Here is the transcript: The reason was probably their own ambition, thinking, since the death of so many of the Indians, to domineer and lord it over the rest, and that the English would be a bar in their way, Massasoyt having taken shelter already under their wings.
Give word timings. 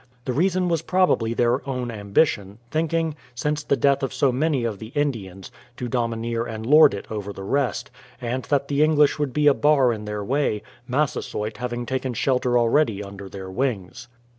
The 0.25 0.33
reason 0.33 0.67
was 0.67 0.81
probably 0.81 1.35
their 1.35 1.61
own 1.69 1.91
ambition, 1.91 2.57
thinking, 2.71 3.15
since 3.35 3.61
the 3.61 3.77
death 3.77 4.01
of 4.01 4.11
so 4.15 4.31
many 4.31 4.63
of 4.63 4.79
the 4.79 4.87
Indians, 4.95 5.51
to 5.77 5.87
domineer 5.87 6.43
and 6.43 6.65
lord 6.65 6.95
it 6.95 7.05
over 7.11 7.31
the 7.31 7.43
rest, 7.43 7.91
and 8.19 8.41
that 8.45 8.67
the 8.67 8.81
English 8.83 9.19
would 9.19 9.31
be 9.31 9.45
a 9.45 9.53
bar 9.53 9.93
in 9.93 10.05
their 10.05 10.23
way, 10.23 10.63
Massasoyt 10.87 11.57
having 11.57 11.85
taken 11.85 12.15
shelter 12.15 12.57
already 12.57 13.03
under 13.03 13.29
their 13.29 13.51
wings. 13.51 14.07